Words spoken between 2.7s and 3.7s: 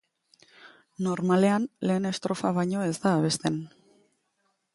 ez da abesten.